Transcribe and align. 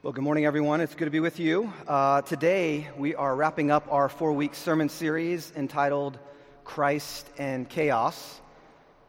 Well, 0.00 0.12
good 0.12 0.22
morning, 0.22 0.46
everyone. 0.46 0.80
It's 0.80 0.94
good 0.94 1.06
to 1.06 1.10
be 1.10 1.18
with 1.18 1.40
you. 1.40 1.72
Uh, 1.88 2.22
today, 2.22 2.88
we 2.96 3.16
are 3.16 3.34
wrapping 3.34 3.72
up 3.72 3.88
our 3.90 4.08
four 4.08 4.32
week 4.32 4.54
sermon 4.54 4.88
series 4.88 5.52
entitled 5.56 6.20
Christ 6.62 7.28
and 7.36 7.68
Chaos. 7.68 8.40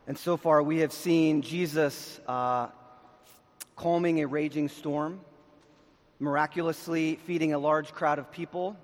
And 0.08 0.18
so 0.18 0.36
far, 0.36 0.64
we 0.64 0.80
have 0.80 0.92
seen 0.92 1.44
Jesus 1.44 2.20
uh, 2.28 2.70
calming 3.76 4.22
a 4.22 4.26
raging 4.26 4.68
storm, 4.68 5.22
miraculously 6.18 7.20
feeding 7.28 7.54
a 7.54 7.60
large 7.60 7.92
crowd 7.92 8.18
of 8.18 8.32
people, 8.32 8.76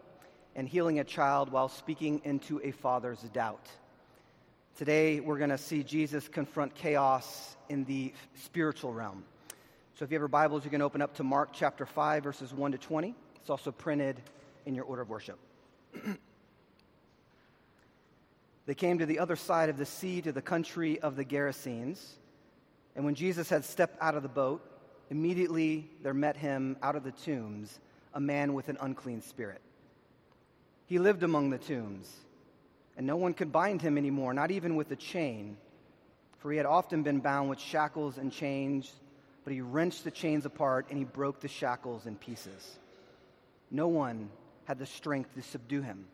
and 0.55 0.69
healing 0.69 0.99
a 0.99 1.03
child 1.03 1.51
while 1.51 1.69
speaking 1.69 2.21
into 2.23 2.61
a 2.63 2.69
father's 2.69 3.21
doubt. 3.33 3.67
Today, 4.77 5.21
we're 5.21 5.39
going 5.39 5.49
to 5.49 5.57
see 5.57 5.81
Jesus 5.81 6.27
confront 6.27 6.75
chaos 6.75 7.57
in 7.67 7.83
the 7.85 8.13
spiritual 8.35 8.93
realm. 8.93 9.23
So 9.97 10.03
if 10.03 10.11
you 10.11 10.15
have 10.15 10.23
your 10.23 10.27
Bibles, 10.27 10.65
you 10.65 10.69
can 10.69 10.81
open 10.81 11.01
up 11.01 11.13
to 11.15 11.23
Mark 11.23 11.51
chapter 11.53 11.85
5, 11.85 12.21
verses 12.21 12.53
1 12.53 12.73
to 12.73 12.77
20. 12.77 13.15
It's 13.37 13.49
also 13.49 13.71
printed 13.71 14.21
in 14.65 14.75
your 14.75 14.83
order 14.83 15.03
of 15.03 15.09
worship. 15.09 15.39
they 18.65 18.75
came 18.75 18.99
to 18.99 19.05
the 19.05 19.19
other 19.19 19.37
side 19.37 19.69
of 19.69 19.77
the 19.77 19.85
sea 19.85 20.21
to 20.23 20.33
the 20.33 20.41
country 20.41 20.99
of 20.99 21.15
the 21.15 21.23
Gerasenes. 21.23 22.05
And 22.97 23.05
when 23.05 23.15
Jesus 23.15 23.47
had 23.47 23.63
stepped 23.63 23.95
out 24.01 24.15
of 24.15 24.23
the 24.23 24.27
boat, 24.27 24.69
immediately 25.09 25.89
there 26.03 26.13
met 26.13 26.35
him 26.35 26.75
out 26.83 26.97
of 26.97 27.05
the 27.05 27.13
tombs 27.13 27.79
a 28.13 28.19
man 28.19 28.53
with 28.53 28.67
an 28.67 28.77
unclean 28.81 29.21
spirit. 29.21 29.61
He 30.87 30.99
lived 30.99 31.23
among 31.23 31.51
the 31.51 31.57
tombs, 31.57 32.13
and 32.97 33.07
no 33.07 33.15
one 33.15 33.33
could 33.33 33.53
bind 33.53 33.81
him 33.81 33.97
anymore, 33.97 34.33
not 34.33 34.51
even 34.51 34.75
with 34.75 34.91
a 34.91 34.97
chain, 34.97 35.55
for 36.39 36.51
he 36.51 36.57
had 36.57 36.65
often 36.65 37.01
been 37.01 37.21
bound 37.21 37.49
with 37.49 37.61
shackles 37.61 38.17
and 38.17 38.29
chains 38.29 38.91
but 39.45 39.53
he 39.53 39.61
wrenched 39.61 40.03
the 40.03 40.11
chains 40.11 40.45
apart 40.45 40.87
and 40.89 40.97
he 40.97 41.05
broke 41.05 41.39
the 41.39 41.47
shackles 41.47 42.07
in 42.07 42.15
pieces. 42.15 42.79
No 43.71 43.87
one 43.87 44.29
had 44.65 44.79
the 44.79 44.87
strength 44.87 45.33
to 45.35 45.43
subdue 45.43 45.83
him. 45.83 46.07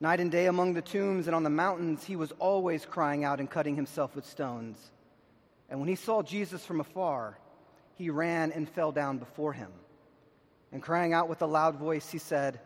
Night 0.00 0.20
and 0.20 0.30
day 0.30 0.46
among 0.46 0.74
the 0.74 0.82
tombs 0.82 1.26
and 1.26 1.34
on 1.34 1.42
the 1.42 1.50
mountains, 1.50 2.04
he 2.04 2.16
was 2.16 2.32
always 2.38 2.84
crying 2.84 3.24
out 3.24 3.40
and 3.40 3.50
cutting 3.50 3.74
himself 3.74 4.14
with 4.14 4.26
stones. 4.26 4.78
And 5.70 5.80
when 5.80 5.88
he 5.88 5.94
saw 5.94 6.22
Jesus 6.22 6.64
from 6.64 6.80
afar, 6.80 7.38
he 7.96 8.10
ran 8.10 8.52
and 8.52 8.68
fell 8.68 8.92
down 8.92 9.18
before 9.18 9.54
him. 9.54 9.70
And 10.72 10.82
crying 10.82 11.12
out 11.14 11.28
with 11.28 11.42
a 11.42 11.46
loud 11.46 11.76
voice, 11.76 12.10
he 12.10 12.18
said, 12.18 12.60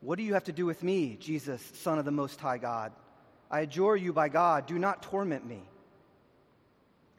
What 0.00 0.18
do 0.18 0.24
you 0.24 0.34
have 0.34 0.44
to 0.44 0.52
do 0.52 0.66
with 0.66 0.82
me, 0.82 1.16
Jesus, 1.20 1.62
Son 1.74 1.98
of 1.98 2.04
the 2.04 2.10
Most 2.10 2.40
High 2.40 2.58
God? 2.58 2.92
I 3.50 3.60
adjure 3.60 3.96
you 3.96 4.12
by 4.12 4.28
God, 4.28 4.66
do 4.66 4.78
not 4.78 5.02
torment 5.02 5.46
me. 5.46 5.62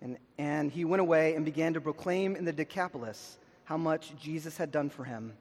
And, 0.00 0.18
and 0.38 0.70
he 0.70 0.84
went 0.84 1.00
away 1.00 1.34
and 1.34 1.44
began 1.44 1.74
to 1.74 1.80
proclaim 1.80 2.36
in 2.36 2.44
the 2.44 2.52
Decapolis 2.52 3.38
how 3.64 3.76
much 3.76 4.12
Jesus 4.20 4.56
had 4.56 4.70
done 4.70 4.90
for 4.90 5.04
him, 5.04 5.32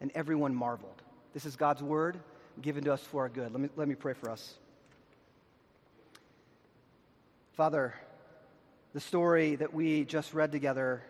and 0.00 0.10
everyone 0.14 0.54
marveled. 0.54 1.02
This 1.32 1.44
is 1.44 1.56
God's 1.56 1.82
word 1.82 2.18
given 2.62 2.84
to 2.84 2.92
us 2.92 3.02
for 3.02 3.22
our 3.22 3.28
good. 3.28 3.50
Let 3.50 3.60
me, 3.60 3.68
let 3.76 3.88
me 3.88 3.94
pray 3.94 4.12
for 4.12 4.30
us. 4.30 4.54
Father, 7.54 7.94
the 8.92 9.00
story 9.00 9.56
that 9.56 9.74
we 9.74 10.04
just 10.04 10.34
read 10.34 10.52
together 10.52 11.02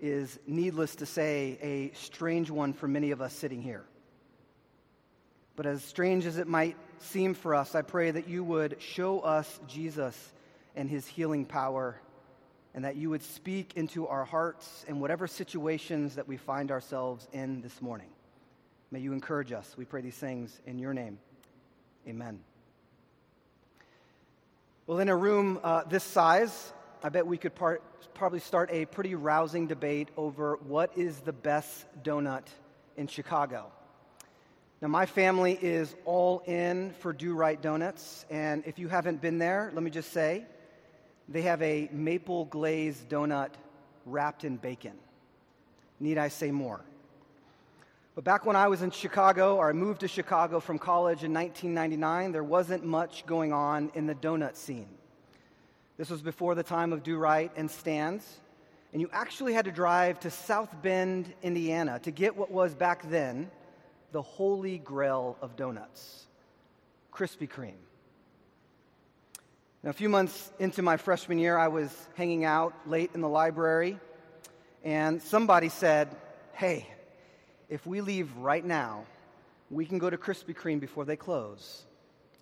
is, 0.00 0.38
needless 0.46 0.94
to 0.96 1.06
say, 1.06 1.58
a 1.60 1.90
strange 1.96 2.50
one 2.50 2.72
for 2.72 2.88
many 2.88 3.10
of 3.10 3.20
us 3.20 3.34
sitting 3.34 3.60
here. 3.60 3.84
But 5.56 5.66
as 5.66 5.82
strange 5.82 6.24
as 6.24 6.38
it 6.38 6.46
might 6.46 6.76
seem 7.00 7.34
for 7.34 7.54
us, 7.54 7.74
I 7.74 7.82
pray 7.82 8.10
that 8.10 8.28
you 8.28 8.44
would 8.44 8.80
show 8.80 9.20
us 9.20 9.60
Jesus 9.66 10.16
and 10.76 10.88
his 10.88 11.06
healing 11.06 11.44
power 11.44 12.00
and 12.74 12.84
that 12.84 12.96
you 12.96 13.10
would 13.10 13.22
speak 13.22 13.72
into 13.76 14.06
our 14.06 14.24
hearts 14.24 14.84
in 14.88 15.00
whatever 15.00 15.26
situations 15.26 16.14
that 16.14 16.28
we 16.28 16.36
find 16.36 16.70
ourselves 16.70 17.26
in 17.32 17.60
this 17.62 17.82
morning. 17.82 18.08
May 18.90 19.00
you 19.00 19.12
encourage 19.12 19.52
us. 19.52 19.74
We 19.76 19.84
pray 19.84 20.00
these 20.00 20.16
things 20.16 20.60
in 20.66 20.78
your 20.78 20.94
name. 20.94 21.18
Amen. 22.06 22.40
Well, 24.86 24.98
in 25.00 25.08
a 25.08 25.16
room 25.16 25.60
uh, 25.62 25.84
this 25.84 26.04
size, 26.04 26.72
I 27.02 27.10
bet 27.10 27.26
we 27.26 27.36
could 27.36 27.52
probably 27.54 28.40
start 28.40 28.70
a 28.72 28.86
pretty 28.86 29.14
rousing 29.14 29.66
debate 29.66 30.08
over 30.16 30.58
what 30.66 30.96
is 30.96 31.20
the 31.20 31.32
best 31.32 31.86
donut 32.02 32.46
in 32.96 33.06
Chicago. 33.06 33.70
Now, 34.80 34.88
my 34.88 35.06
family 35.06 35.58
is 35.60 35.94
all 36.04 36.40
in 36.46 36.92
for 37.00 37.12
Do 37.12 37.34
Right 37.34 37.60
Donuts, 37.60 38.24
and 38.30 38.62
if 38.64 38.78
you 38.78 38.88
haven't 38.88 39.20
been 39.20 39.38
there, 39.38 39.70
let 39.74 39.82
me 39.82 39.90
just 39.90 40.12
say, 40.12 40.46
they 41.28 41.42
have 41.42 41.60
a 41.62 41.88
maple 41.92 42.46
glazed 42.46 43.08
donut 43.08 43.50
wrapped 44.06 44.44
in 44.44 44.56
bacon. 44.56 44.94
Need 46.00 46.18
I 46.18 46.28
say 46.28 46.50
more? 46.50 46.80
But 48.14 48.24
back 48.24 48.46
when 48.46 48.56
I 48.56 48.66
was 48.68 48.82
in 48.82 48.90
Chicago, 48.90 49.56
or 49.56 49.68
I 49.68 49.72
moved 49.72 50.00
to 50.00 50.08
Chicago 50.08 50.58
from 50.58 50.78
college 50.78 51.22
in 51.22 51.32
1999, 51.32 52.32
there 52.32 52.42
wasn't 52.42 52.84
much 52.84 53.24
going 53.26 53.52
on 53.52 53.92
in 53.94 54.06
the 54.06 54.14
donut 54.14 54.56
scene. 54.56 54.88
This 55.98 56.10
was 56.10 56.22
before 56.22 56.54
the 56.54 56.62
time 56.62 56.92
of 56.92 57.02
Do 57.02 57.16
Right 57.16 57.52
and 57.56 57.70
Stan's. 57.70 58.38
And 58.92 59.02
you 59.02 59.10
actually 59.12 59.52
had 59.52 59.66
to 59.66 59.70
drive 59.70 60.18
to 60.20 60.30
South 60.30 60.74
Bend, 60.82 61.32
Indiana 61.42 61.98
to 62.00 62.10
get 62.10 62.36
what 62.36 62.50
was 62.50 62.74
back 62.74 63.08
then 63.10 63.50
the 64.12 64.22
holy 64.22 64.78
grail 64.78 65.36
of 65.42 65.56
donuts 65.56 66.26
Krispy 67.12 67.48
Kreme. 67.48 67.74
Now, 69.84 69.90
a 69.90 69.92
few 69.92 70.08
months 70.08 70.50
into 70.58 70.82
my 70.82 70.96
freshman 70.96 71.38
year, 71.38 71.56
I 71.56 71.68
was 71.68 71.94
hanging 72.16 72.44
out 72.44 72.74
late 72.86 73.12
in 73.14 73.20
the 73.20 73.28
library, 73.28 74.00
and 74.82 75.22
somebody 75.22 75.68
said, 75.68 76.08
Hey, 76.52 76.88
if 77.68 77.86
we 77.86 78.00
leave 78.00 78.36
right 78.38 78.64
now, 78.64 79.04
we 79.70 79.86
can 79.86 79.98
go 79.98 80.10
to 80.10 80.16
Krispy 80.16 80.52
Kreme 80.52 80.80
before 80.80 81.04
they 81.04 81.14
close. 81.14 81.84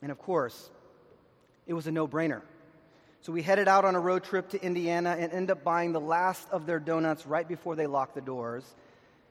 And 0.00 0.10
of 0.10 0.18
course, 0.18 0.70
it 1.66 1.74
was 1.74 1.86
a 1.86 1.92
no 1.92 2.08
brainer. 2.08 2.40
So 3.20 3.32
we 3.32 3.42
headed 3.42 3.68
out 3.68 3.84
on 3.84 3.94
a 3.94 4.00
road 4.00 4.24
trip 4.24 4.48
to 4.50 4.62
Indiana 4.62 5.14
and 5.18 5.30
ended 5.30 5.50
up 5.50 5.62
buying 5.62 5.92
the 5.92 6.00
last 6.00 6.48
of 6.50 6.64
their 6.64 6.78
donuts 6.78 7.26
right 7.26 7.46
before 7.46 7.76
they 7.76 7.86
locked 7.86 8.14
the 8.14 8.22
doors, 8.22 8.64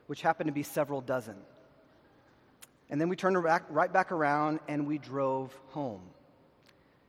which 0.05 0.21
happened 0.21 0.47
to 0.47 0.53
be 0.53 0.63
several 0.63 1.01
dozen. 1.01 1.37
And 2.91 3.01
then 3.01 3.09
we 3.09 3.15
turned 3.15 3.41
right 3.43 3.91
back 3.91 4.11
around 4.11 4.59
and 4.67 4.85
we 4.85 4.99
drove 4.99 5.57
home. 5.69 6.01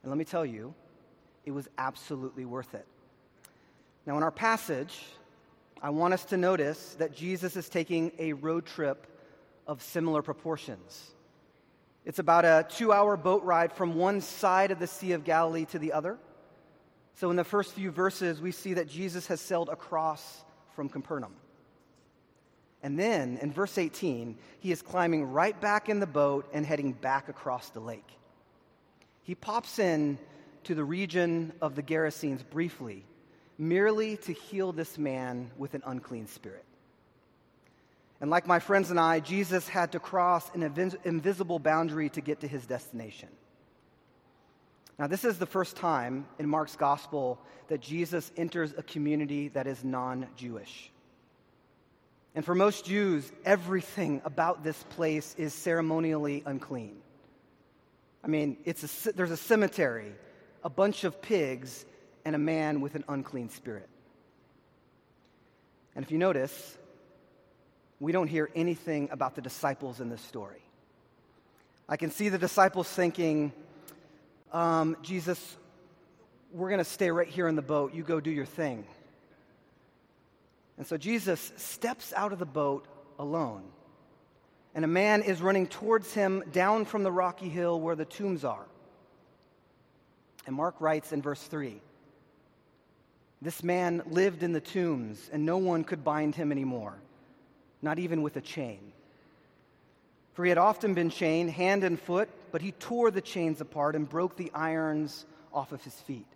And 0.03 0.11
let 0.11 0.17
me 0.17 0.25
tell 0.25 0.47
you, 0.47 0.73
it 1.47 1.53
was 1.53 1.69
absolutely 1.79 2.45
worth 2.45 2.75
it. 2.75 2.87
Now, 4.05 4.17
in 4.17 4.23
our 4.23 4.33
passage, 4.33 5.01
I 5.81 5.91
want 5.91 6.13
us 6.13 6.25
to 6.27 6.37
notice 6.37 6.97
that 6.99 7.15
Jesus 7.15 7.57
is 7.57 7.69
taking 7.69 8.13
a 8.19 8.33
road 8.35 8.67
trip 8.67 9.07
of 9.67 9.83
similar 9.83 10.23
proportions. 10.23 11.11
It's 12.05 12.19
about 12.19 12.45
a 12.45 12.67
two 12.69 12.93
hour 12.93 13.17
boat 13.17 13.43
ride 13.45 13.73
from 13.73 13.95
one 13.95 14.21
side 14.21 14.71
of 14.71 14.79
the 14.79 14.87
Sea 14.87 15.13
of 15.13 15.25
Galilee 15.25 15.65
to 15.67 15.79
the 15.79 15.93
other. 15.93 16.19
So, 17.15 17.31
in 17.31 17.37
the 17.37 17.45
first 17.45 17.73
few 17.73 17.91
verses, 17.91 18.41
we 18.41 18.53
see 18.53 18.75
that 18.75 18.89
Jesus 18.89 19.27
has 19.29 19.41
sailed 19.41 19.69
across 19.69 20.45
from 20.75 20.89
Capernaum. 20.89 21.35
And 22.83 22.99
then 22.99 23.39
in 23.41 23.53
verse 23.53 23.79
18, 23.79 24.37
he 24.61 24.71
is 24.71 24.83
climbing 24.83 25.25
right 25.25 25.59
back 25.61 25.89
in 25.89 25.99
the 25.99 26.07
boat 26.07 26.49
and 26.53 26.65
heading 26.65 26.93
back 26.93 27.29
across 27.29 27.71
the 27.71 27.81
lake. 27.81 28.09
He 29.23 29.35
pops 29.35 29.79
in 29.79 30.19
to 30.67 30.75
the 30.75 30.85
region 30.85 31.53
of 31.61 31.75
the 31.75 31.83
Gerasenes 31.83 32.43
briefly, 32.49 33.05
merely 33.57 34.17
to 34.19 34.33
heal 34.33 34.73
this 34.73 34.99
man 34.99 35.51
with 35.57 35.75
an 35.75 35.83
unclean 35.87 36.27
spirit. 36.27 36.65
And 38.21 38.31
like 38.31 38.47
my 38.47 38.59
friends 38.59 38.91
and 38.91 38.99
I, 38.99 39.21
Jesus 39.21 39.69
had 39.69 39.93
to 39.93 40.01
cross 40.01 40.51
an 40.55 40.63
invis- 40.63 40.97
invisible 41.05 41.59
boundary 41.59 42.09
to 42.11 42.21
get 42.21 42.41
to 42.41 42.49
his 42.49 42.67
destination. 42.67 43.29
Now, 44.99 45.07
this 45.07 45.25
is 45.25 45.39
the 45.39 45.47
first 45.47 45.77
time 45.77 46.27
in 46.39 46.49
Mark's 46.49 46.75
gospel 46.75 47.39
that 47.69 47.81
Jesus 47.81 48.33
enters 48.37 48.73
a 48.77 48.83
community 48.83 49.49
that 49.49 49.67
is 49.67 49.85
non 49.85 50.27
Jewish. 50.37 50.91
And 52.35 52.45
for 52.45 52.55
most 52.55 52.87
Jews, 52.87 53.31
everything 53.45 54.21
about 54.25 54.65
this 54.65 54.83
place 54.91 55.35
is 55.39 55.55
ceremonially 55.55 56.43
unclean. 56.45 56.97
I 58.25 58.29
mean, 58.29 58.57
it's 58.65 59.07
a, 59.07 59.13
there's 59.13 59.31
a 59.31 59.37
cemetery, 59.37 60.13
a 60.67 60.69
bunch 60.69 61.05
of 61.05 61.23
pigs, 61.23 61.87
and 62.25 62.35
a 62.35 62.39
man 62.39 62.81
with 62.81 62.97
an 62.97 63.05
unclean 63.09 63.49
spirit. 63.51 63.89
And 65.95 66.05
if 66.05 66.11
you 66.11 66.19
notice, 66.19 66.77
we 68.01 68.11
don't 68.11 68.27
hear 68.27 68.51
anything 68.53 69.09
about 69.13 69.37
the 69.37 69.41
disciples 69.41 70.01
in 70.01 70.11
this 70.11 70.21
story. 70.23 70.61
I 71.89 71.97
can 71.97 72.11
see 72.11 72.31
the 72.31 72.37
disciples 72.37 72.89
thinking, 72.89 73.53
um, 74.53 74.97
Jesus, 75.03 75.57
we're 76.53 76.69
going 76.69 76.79
to 76.79 76.85
stay 76.85 77.13
right 77.13 77.29
here 77.29 77.47
in 77.47 77.55
the 77.55 77.63
boat. 77.63 77.95
You 77.95 78.03
go 78.03 78.19
do 78.19 78.33
your 78.33 78.45
thing. 78.45 78.85
And 80.79 80.85
so 80.85 80.97
Jesus 80.97 81.53
steps 81.55 82.13
out 82.17 82.33
of 82.33 82.41
the 82.41 82.45
boat 82.45 82.89
alone. 83.21 83.63
And 84.75 84.85
a 84.85 84.89
man 84.89 85.23
is 85.23 85.41
running 85.41 85.69
towards 85.69 86.13
him 86.13 86.43
down 86.51 86.87
from 86.87 87.05
the 87.05 87.13
rocky 87.13 87.49
hill 87.49 87.81
where 87.81 87.95
the 87.95 88.05
tombs 88.05 88.45
are. 88.45 88.67
And 90.47 90.55
Mark 90.55 90.77
writes 90.81 91.13
in 91.13 91.21
verse 91.21 91.43
3 91.43 91.81
This 93.43 93.63
man 93.63 94.03
lived 94.07 94.43
in 94.43 94.53
the 94.53 94.61
tombs, 94.61 95.29
and 95.33 95.45
no 95.45 95.59
one 95.59 95.85
could 95.85 96.05
bind 96.05 96.35
him 96.35 96.53
anymore, 96.53 96.95
not 97.83 97.99
even 97.99 98.23
with 98.23 98.37
a 98.37 98.41
chain. 98.41 98.93
For 100.35 100.45
he 100.45 100.51
had 100.51 100.59
often 100.59 100.95
been 100.95 101.11
chained 101.11 101.51
hand 101.51 101.83
and 101.83 101.99
foot, 101.99 102.29
but 102.53 102.63
he 102.63 102.73
tore 102.73 103.11
the 103.11 103.21
chains 103.21 103.61
apart 103.61 103.97
and 103.97 104.09
broke 104.09 104.37
the 104.37 104.53
irons 104.55 105.25
off 105.53 105.73
of 105.73 105.83
his 105.83 105.95
feet. 105.95 106.27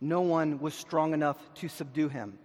No 0.00 0.20
one 0.20 0.60
was 0.60 0.74
strong 0.74 1.14
enough 1.14 1.38
to 1.56 1.68
subdue 1.68 2.08
him. 2.08 2.38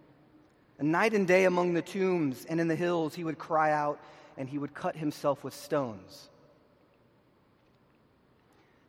And 0.80 0.92
night 0.92 1.14
and 1.14 1.28
day 1.28 1.44
among 1.44 1.74
the 1.74 1.82
tombs 1.82 2.46
and 2.46 2.60
in 2.60 2.70
the 2.70 2.76
hills, 2.76 3.14
he 3.14 3.24
would 3.24 3.38
cry 3.38 3.72
out 3.72 4.00
and 4.38 4.50
he 4.50 4.58
would 4.58 4.74
cut 4.74 4.96
himself 4.96 5.44
with 5.44 5.54
stones. 5.54 6.30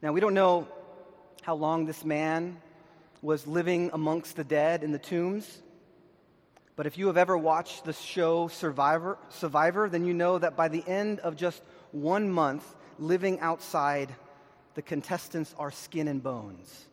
Now, 0.01 0.13
we 0.13 0.21
don't 0.21 0.35
know 0.35 0.69
how 1.43 1.55
long 1.55 1.87
this 1.87 2.05
man 2.05 2.57
was 3.21 3.47
living 3.47 3.91
amongst 3.93 4.37
the 4.37 4.45
dead 4.45 4.83
in 4.83 4.91
the 4.91 4.99
tombs. 4.99 5.63
But 6.75 6.87
if 6.87 6.99
you 6.99 7.07
have 7.07 7.17
ever 7.17 7.37
watched 7.37 7.85
the 7.85 7.93
show 7.93 8.49
Survivor, 8.49 9.19
Survivor, 9.29 9.89
then 9.89 10.05
you 10.05 10.15
know 10.15 10.39
that 10.39 10.57
by 10.57 10.69
the 10.69 10.83
end 10.89 11.21
of 11.21 11.37
just 11.37 11.63
one 11.93 12.31
month 12.31 12.75
living 12.99 13.39
outside, 13.41 14.15
the 14.75 14.83
contestants 14.83 15.55
are 15.59 15.71
skin 15.71 16.09
and 16.09 16.23
bones. 16.23 16.87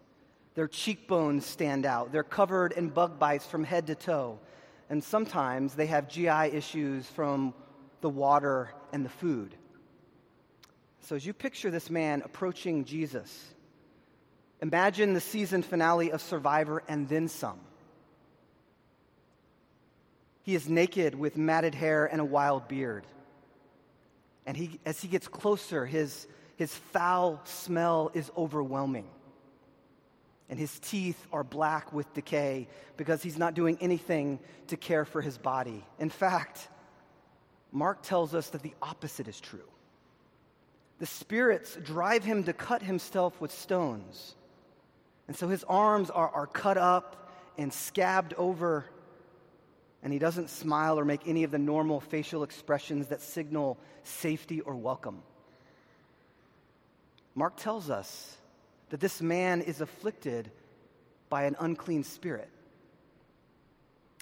Their 0.56 0.68
cheekbones 0.68 1.46
stand 1.46 1.86
out. 1.86 2.12
They're 2.12 2.24
covered 2.24 2.74
in 2.74 2.90
bug 2.90 3.18
bites 3.18 3.46
from 3.46 3.64
head 3.64 3.88
to 3.88 3.96
toe 3.96 4.40
and 4.90 5.04
sometimes 5.04 5.76
they 5.76 5.86
have 5.86 6.10
GI 6.10 6.52
issues 6.52 7.08
from 7.08 7.54
the 8.02 8.10
water 8.10 8.72
and 8.92 9.06
the 9.06 9.10
food. 9.10 9.56
So, 11.02 11.16
as 11.16 11.26
you 11.26 11.34
picture 11.34 11.72
this 11.72 11.90
man 11.90 12.22
approaching 12.26 12.86
Jesus, 12.86 13.54
imagine 14.62 15.14
the 15.14 15.22
season 15.22 15.62
finale 15.62 16.12
of 16.12 16.22
Survivor 16.22 16.84
and 16.88 17.08
then 17.08 17.28
some. 17.28 17.60
He 20.44 20.56
is 20.56 20.68
naked 20.68 21.16
with 21.16 21.38
matted 21.38 21.76
hair 21.76 22.06
and 22.06 22.20
a 22.20 22.26
wild 22.26 22.68
beard. 22.68 23.06
And 24.46 24.58
he, 24.58 24.80
as 24.86 25.00
he 25.00 25.08
gets 25.08 25.28
closer, 25.28 25.86
his, 25.86 26.28
his 26.56 26.74
foul 26.74 27.40
smell 27.44 28.10
is 28.14 28.32
overwhelming 28.36 29.08
and 30.50 30.58
his 30.58 30.80
teeth 30.80 31.28
are 31.32 31.44
black 31.44 31.94
with 31.94 32.12
decay 32.14 32.68
because 32.98 33.22
he's 33.22 33.38
not 33.38 33.54
doing 33.54 33.78
anything 33.80 34.40
to 34.68 34.78
care 34.78 35.06
for 35.06 35.22
his 35.22 35.38
body. 35.38 35.86
In 36.00 36.10
fact, 36.10 36.68
Mark 37.72 38.02
tells 38.02 38.34
us 38.34 38.50
that 38.50 38.64
the 38.64 38.74
opposite 38.82 39.28
is 39.28 39.40
true. 39.40 39.60
The 40.98 41.06
spirits 41.06 41.78
drive 41.84 42.24
him 42.24 42.44
to 42.46 42.54
cut 42.54 42.82
himself 42.82 43.40
with 43.40 43.52
stones. 43.52 44.36
And 45.30 45.38
so 45.38 45.48
his 45.48 45.64
arms 45.66 46.10
are, 46.10 46.28
are 46.28 46.48
cut 46.48 46.80
up 46.80 47.32
and 47.56 47.72
scabbed 47.72 48.34
over, 48.34 48.84
and 50.02 50.12
he 50.12 50.18
doesn't 50.18 50.50
smile 50.50 50.98
or 50.98 51.06
make 51.06 51.28
any 51.28 51.44
of 51.44 51.52
the 51.52 51.60
normal 51.60 52.00
facial 52.00 52.42
expressions 52.42 53.10
that 53.10 53.22
signal 53.22 53.78
safety 54.02 54.60
or 54.62 54.76
welcome. 54.76 55.22
Mark 57.36 57.58
tells 57.58 57.92
us 57.92 58.38
that 58.90 59.00
this 59.00 59.22
man 59.22 59.62
is 59.62 59.82
afflicted 59.82 60.50
by 61.30 61.44
an 61.44 61.56
unclean 61.60 62.04
spirit. 62.04 62.50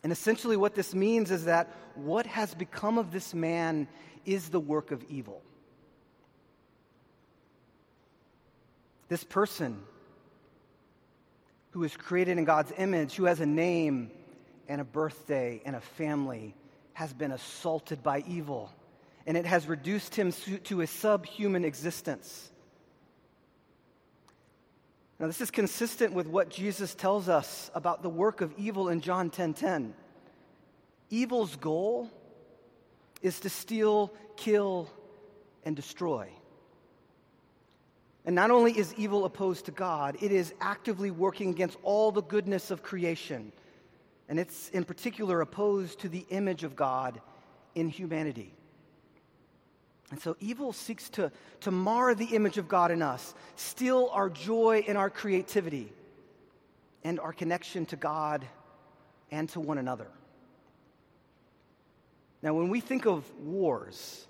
And 0.03 0.11
essentially, 0.11 0.57
what 0.57 0.75
this 0.75 0.93
means 0.93 1.31
is 1.31 1.45
that 1.45 1.73
what 1.95 2.25
has 2.25 2.53
become 2.53 2.97
of 2.97 3.13
this 3.13 3.33
man 3.33 3.87
is 4.25 4.49
the 4.49 4.59
work 4.59 4.91
of 4.91 5.05
evil. 5.07 5.41
This 9.07 9.23
person 9.23 9.79
who 11.71 11.83
is 11.83 11.95
created 11.95 12.37
in 12.37 12.45
God's 12.45 12.71
image, 12.77 13.15
who 13.15 13.25
has 13.25 13.39
a 13.39 13.45
name 13.45 14.11
and 14.67 14.81
a 14.81 14.85
birthday 14.85 15.61
and 15.65 15.75
a 15.75 15.81
family, 15.81 16.55
has 16.93 17.13
been 17.13 17.31
assaulted 17.31 18.01
by 18.03 18.23
evil. 18.27 18.71
And 19.25 19.37
it 19.37 19.45
has 19.45 19.67
reduced 19.67 20.15
him 20.15 20.31
to 20.63 20.81
a 20.81 20.87
subhuman 20.87 21.65
existence. 21.65 22.49
Now, 25.19 25.27
this 25.27 25.41
is 25.41 25.51
consistent 25.51 26.13
with 26.13 26.27
what 26.27 26.49
Jesus 26.49 26.93
tells 26.93 27.27
us 27.27 27.71
about 27.73 28.03
the 28.03 28.09
work 28.09 28.41
of 28.41 28.53
evil 28.57 28.89
in 28.89 29.01
John 29.01 29.29
10:10. 29.29 29.53
10, 29.53 29.53
10. 29.53 29.95
Evil's 31.09 31.55
goal 31.55 32.09
is 33.21 33.39
to 33.41 33.49
steal, 33.49 34.13
kill, 34.35 34.89
and 35.63 35.75
destroy. 35.75 36.29
And 38.27 38.35
not 38.35 38.51
only 38.51 38.77
is 38.77 38.93
evil 38.95 39.23
opposed 39.23 39.65
to 39.65 39.71
God, 39.71 40.17
it 40.21 40.33
is 40.33 40.53
actively 40.59 41.11
working 41.11 41.49
against 41.49 41.77
all 41.81 42.11
the 42.11 42.21
goodness 42.21 42.71
of 42.71 42.83
creation. 42.83 43.53
And 44.27 44.37
it's 44.37 44.67
in 44.71 44.83
particular 44.83 45.39
opposed 45.39 45.99
to 45.99 46.09
the 46.09 46.25
image 46.29 46.65
of 46.65 46.75
God 46.75 47.21
in 47.73 47.87
humanity. 47.87 48.53
And 50.11 50.21
so 50.21 50.35
evil 50.41 50.73
seeks 50.73 51.09
to, 51.11 51.31
to 51.61 51.71
mar 51.71 52.13
the 52.13 52.25
image 52.25 52.57
of 52.57 52.67
God 52.67 52.91
in 52.91 53.01
us, 53.01 53.33
steal 53.55 54.09
our 54.11 54.29
joy 54.29 54.83
and 54.89 54.97
our 54.97 55.09
creativity, 55.09 55.93
and 57.05 57.21
our 57.21 57.31
connection 57.31 57.85
to 57.85 57.95
God 57.95 58.45
and 59.31 59.47
to 59.49 59.61
one 59.61 59.77
another. 59.77 60.07
Now, 62.41 62.53
when 62.55 62.67
we 62.67 62.81
think 62.81 63.05
of 63.05 63.23
wars, 63.39 64.27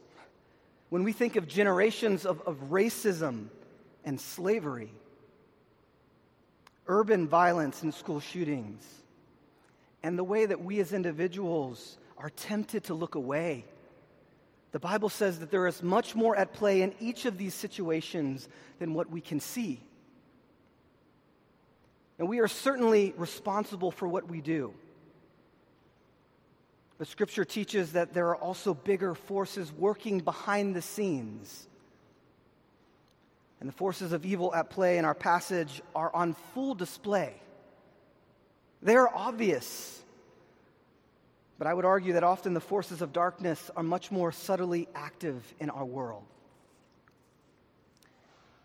when 0.90 1.04
we 1.04 1.14
think 1.14 1.36
of 1.36 1.48
generations 1.48 2.28
of, 2.28 2.42
of 2.42 2.70
racism 2.70 3.48
and 4.08 4.20
slavery, 4.20 4.92
urban 6.88 7.28
violence 7.28 7.84
and 7.84 7.94
school 7.94 8.20
shootings, 8.20 8.84
and 10.02 10.18
the 10.18 10.24
way 10.24 10.48
that 10.48 10.64
we 10.64 10.80
as 10.80 10.94
individuals 10.94 12.00
are 12.18 12.32
tempted 12.32 12.86
to 12.86 12.96
look 12.96 13.14
away 13.14 13.66
the 14.72 14.80
Bible 14.80 15.10
says 15.10 15.40
that 15.40 15.50
there 15.50 15.68
is 15.68 15.82
much 15.82 16.14
more 16.14 16.36
at 16.36 16.54
play 16.54 16.82
in 16.82 16.94
each 17.00 17.26
of 17.26 17.38
these 17.38 17.54
situations 17.54 18.48
than 18.80 18.94
what 18.94 19.10
we 19.10 19.22
can 19.22 19.40
see. 19.40 19.80
And 22.20 22.28
we 22.28 22.40
are 22.40 22.48
certainly 22.48 23.14
responsible 23.18 23.92
for 23.92 24.08
what 24.08 24.30
we 24.30 24.42
do. 24.42 24.74
But 26.98 27.08
Scripture 27.08 27.46
teaches 27.46 27.94
that 27.94 28.14
there 28.14 28.28
are 28.28 28.36
also 28.36 28.74
bigger 28.74 29.14
forces 29.14 29.72
working 29.72 30.20
behind 30.20 30.76
the 30.76 30.82
scenes. 30.82 31.68
And 33.60 33.68
the 33.68 33.74
forces 33.74 34.14
of 34.14 34.26
evil 34.26 34.54
at 34.54 34.70
play 34.70 34.98
in 34.98 35.06
our 35.06 35.16
passage 35.16 35.82
are 35.96 36.14
on 36.16 36.34
full 36.54 36.76
display. 36.76 37.34
They 38.82 38.96
are 38.96 39.10
obvious. 39.14 40.02
But 41.58 41.68
I 41.68 41.74
would 41.74 41.86
argue 41.86 42.14
that 42.14 42.24
often 42.24 42.54
the 42.54 42.60
forces 42.60 43.02
of 43.02 43.14
darkness 43.14 43.72
are 43.76 43.84
much 43.84 44.12
more 44.12 44.32
subtly 44.32 44.88
active 44.94 45.42
in 45.60 45.70
our 45.72 45.86
world. 45.86 46.24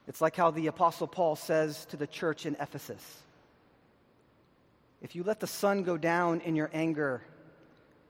It's 0.07 0.21
like 0.21 0.37
how 0.37 0.51
the 0.51 0.67
Apostle 0.67 1.07
Paul 1.07 1.37
says 1.37 1.87
to 1.87 1.97
the 1.97 2.07
church 2.07 2.45
in 2.45 2.57
Ephesus 2.61 3.03
If 5.01 5.15
you 5.15 5.23
let 5.23 5.41
the 5.41 5.47
sun 5.47 5.85
go 5.85 5.97
down 5.97 6.41
in 6.41 6.55
your 6.55 6.71
anger, 6.75 7.23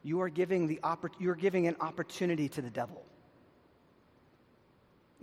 you 0.03 0.21
are 0.21 0.29
giving, 0.29 0.67
the 0.67 0.81
oppor- 0.83 1.13
you 1.21 1.31
are 1.31 1.37
giving 1.37 1.69
an 1.69 1.77
opportunity 1.81 2.49
to 2.49 2.63
the 2.63 2.71
devil. 2.71 3.05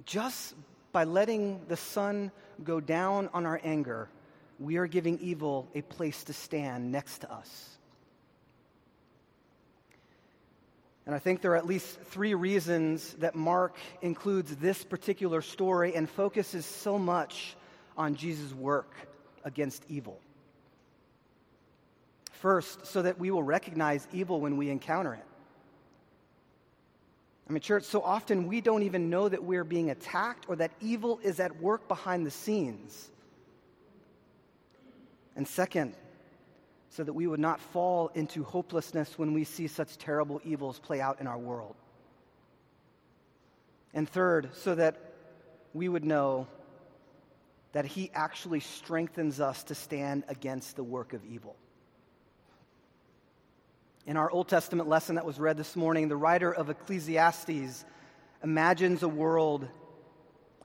Just 0.05 0.55
by 0.91 1.03
letting 1.03 1.61
the 1.67 1.77
sun 1.77 2.31
go 2.63 2.79
down 2.79 3.29
on 3.33 3.45
our 3.45 3.59
anger, 3.63 4.09
we 4.59 4.77
are 4.77 4.87
giving 4.87 5.19
evil 5.19 5.67
a 5.73 5.81
place 5.81 6.23
to 6.25 6.33
stand 6.33 6.91
next 6.91 7.19
to 7.19 7.31
us. 7.31 7.69
And 11.05 11.15
I 11.15 11.19
think 11.19 11.41
there 11.41 11.53
are 11.53 11.57
at 11.57 11.65
least 11.65 11.99
three 12.01 12.35
reasons 12.35 13.13
that 13.15 13.33
Mark 13.33 13.77
includes 14.01 14.55
this 14.57 14.83
particular 14.83 15.41
story 15.41 15.95
and 15.95 16.07
focuses 16.07 16.65
so 16.65 16.99
much 16.99 17.55
on 17.97 18.13
Jesus' 18.15 18.53
work 18.53 18.93
against 19.43 19.83
evil. 19.89 20.19
First, 22.33 22.85
so 22.85 23.01
that 23.01 23.17
we 23.17 23.31
will 23.31 23.43
recognize 23.43 24.07
evil 24.13 24.39
when 24.39 24.55
we 24.55 24.69
encounter 24.69 25.13
it. 25.13 25.25
I 27.49 27.51
mean, 27.51 27.61
church, 27.61 27.83
so 27.83 28.01
often 28.01 28.47
we 28.47 28.61
don't 28.61 28.83
even 28.83 29.09
know 29.09 29.27
that 29.27 29.43
we're 29.43 29.63
being 29.63 29.89
attacked 29.89 30.45
or 30.47 30.55
that 30.57 30.71
evil 30.81 31.19
is 31.23 31.39
at 31.39 31.59
work 31.59 31.87
behind 31.87 32.25
the 32.25 32.31
scenes. 32.31 33.09
And 35.35 35.47
second, 35.47 35.95
so 36.89 37.03
that 37.03 37.13
we 37.13 37.25
would 37.25 37.39
not 37.39 37.59
fall 37.59 38.11
into 38.13 38.43
hopelessness 38.43 39.17
when 39.17 39.33
we 39.33 39.43
see 39.43 39.67
such 39.67 39.97
terrible 39.97 40.39
evils 40.43 40.77
play 40.77 41.01
out 41.01 41.19
in 41.19 41.25
our 41.25 41.39
world. 41.39 41.75
And 43.95 44.07
third, 44.07 44.49
so 44.53 44.75
that 44.75 44.97
we 45.73 45.89
would 45.89 46.05
know 46.05 46.45
that 47.71 47.85
He 47.85 48.11
actually 48.13 48.59
strengthens 48.59 49.39
us 49.39 49.63
to 49.65 49.75
stand 49.75 50.23
against 50.27 50.75
the 50.75 50.83
work 50.83 51.13
of 51.13 51.25
evil. 51.25 51.55
In 54.09 54.17
our 54.17 54.31
Old 54.31 54.47
Testament 54.47 54.89
lesson 54.89 55.17
that 55.17 55.25
was 55.25 55.39
read 55.39 55.55
this 55.55 55.75
morning, 55.75 56.07
the 56.07 56.17
writer 56.17 56.51
of 56.51 56.71
Ecclesiastes 56.71 57.85
imagines 58.43 59.03
a 59.03 59.07
world 59.07 59.67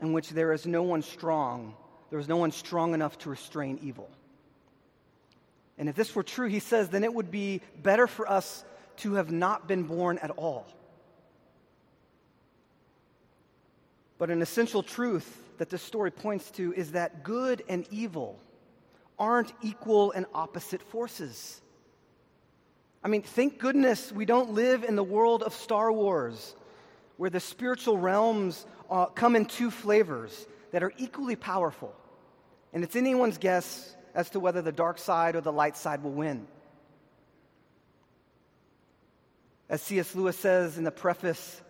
in 0.01 0.15
which 0.15 0.31
there 0.31 0.55
is 0.55 0.67
no 0.67 0.83
one 0.83 1.03
strong, 1.03 1.75
there 2.09 2.19
is 2.19 2.27
no 2.27 2.39
one 2.39 2.53
strong 2.53 2.95
enough 2.95 3.19
to 3.19 3.29
restrain 3.29 3.79
evil. 3.83 4.09
And 5.77 5.91
if 5.91 5.95
this 5.95 6.15
were 6.15 6.23
true, 6.23 6.49
he 6.49 6.59
says, 6.59 6.89
then 6.89 7.05
it 7.05 7.13
would 7.13 7.31
be 7.31 7.61
better 7.83 8.07
for 8.07 8.27
us 8.27 8.65
to 9.01 9.13
have 9.17 9.31
not 9.31 9.69
been 9.69 9.83
born 9.83 10.17
at 10.23 10.31
all. 10.31 10.67
But 14.17 14.31
an 14.31 14.41
essential 14.41 14.83
truth 14.83 15.31
that 15.59 15.69
this 15.69 15.83
story 15.83 16.11
points 16.11 16.51
to 16.53 16.73
is 16.73 16.93
that 16.93 17.23
good 17.23 17.63
and 17.69 17.87
evil 17.91 18.39
aren't 19.19 19.53
equal 19.61 20.13
and 20.13 20.25
opposite 20.33 20.81
forces. 20.81 21.61
I 23.05 23.09
mean, 23.09 23.21
thank 23.21 23.59
goodness 23.59 24.11
we 24.11 24.25
don't 24.25 24.55
live 24.55 24.83
in 24.83 24.97
the 24.97 25.05
world 25.05 25.43
of 25.43 25.53
Star 25.53 25.93
Wars, 25.93 26.57
where 27.19 27.29
the 27.29 27.39
spiritual 27.39 27.99
realms 27.99 28.65
uh, 28.91 29.07
come 29.07 29.37
in 29.37 29.45
two 29.45 29.71
flavors 29.71 30.47
that 30.73 30.83
are 30.83 30.93
equally 30.97 31.37
powerful. 31.37 31.95
And 32.73 32.83
it's 32.83 32.97
anyone's 32.97 33.37
guess 33.37 33.95
as 34.15 34.31
to 34.31 34.41
whether 34.41 34.63
the 34.63 34.73
dark 34.73 34.99
side 34.99 35.37
or 35.37 35.43
the 35.43 35.53
light 35.53 35.77
side 35.77 36.03
will 36.03 36.13
win. 36.13 36.47
As 39.69 39.83
C.S. 39.83 40.15
Lewis 40.15 40.39
says 40.39 40.79
in 40.79 40.85
the 40.85 40.91
preface 40.91 41.61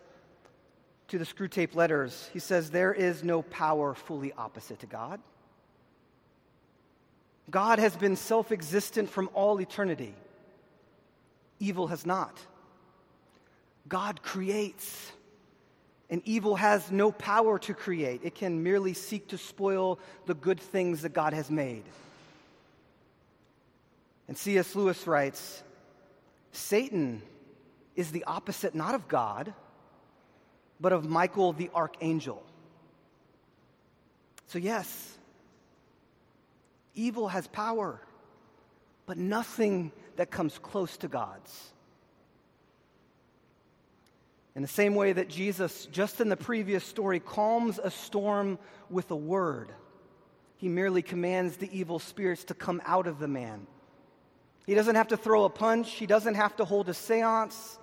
to 1.09 1.17
the 1.17 1.25
Screwtape 1.25 1.75
Letters, 1.75 2.29
he 2.31 2.39
says, 2.39 2.71
There 2.71 2.93
is 2.93 3.23
no 3.23 3.41
power 3.41 3.93
fully 3.93 4.31
opposite 4.33 4.79
to 4.79 4.85
God. 4.85 5.19
God 7.49 7.79
has 7.79 7.95
been 7.95 8.15
self 8.15 8.51
existent 8.51 9.09
from 9.09 9.29
all 9.33 9.59
eternity. 9.59 10.15
Evil 11.59 11.87
has 11.87 12.05
not. 12.05 12.37
God 13.87 14.21
creates, 14.21 15.11
and 16.09 16.21
evil 16.25 16.55
has 16.55 16.91
no 16.91 17.11
power 17.11 17.59
to 17.59 17.73
create. 17.73 18.21
It 18.23 18.35
can 18.35 18.63
merely 18.63 18.93
seek 18.93 19.27
to 19.29 19.37
spoil 19.37 19.99
the 20.25 20.33
good 20.33 20.59
things 20.59 21.03
that 21.03 21.13
God 21.13 21.33
has 21.33 21.51
made. 21.51 21.83
And 24.27 24.37
C.S. 24.37 24.75
Lewis 24.75 25.05
writes 25.05 25.63
Satan 26.51 27.21
is 27.95 28.11
the 28.11 28.23
opposite 28.25 28.73
not 28.75 28.95
of 28.95 29.07
God, 29.07 29.53
but 30.79 30.93
of 30.93 31.07
Michael 31.07 31.53
the 31.53 31.69
archangel. 31.75 32.43
So, 34.47 34.59
yes, 34.59 35.17
evil 36.93 37.27
has 37.27 37.47
power, 37.47 37.99
but 39.05 39.17
nothing 39.17 39.91
that 40.17 40.31
comes 40.31 40.57
close 40.57 40.97
to 40.97 41.07
God's. 41.07 41.71
In 44.55 44.61
the 44.61 44.67
same 44.67 44.95
way 44.95 45.11
that 45.11 45.27
Jesus, 45.27 45.85
just 45.87 46.21
in 46.21 46.29
the 46.29 46.37
previous 46.37 46.83
story, 46.83 47.19
calms 47.19 47.77
a 47.81 47.91
storm 47.91 48.57
with 48.89 49.11
a 49.11 49.15
word, 49.15 49.71
he 50.57 50.69
merely 50.69 51.01
commands 51.01 51.57
the 51.57 51.69
evil 51.77 51.99
spirits 51.99 52.45
to 52.45 52.53
come 52.53 52.81
out 52.85 53.07
of 53.07 53.19
the 53.19 53.27
man. 53.27 53.67
He 54.65 54.73
doesn't 54.73 54.95
have 54.95 55.09
to 55.09 55.17
throw 55.17 55.43
a 55.43 55.49
punch, 55.49 55.91
he 55.91 56.05
doesn't 56.05 56.35
have 56.35 56.55
to 56.55 56.65
hold 56.65 56.87
a 56.87 56.93
seance. 56.93 57.77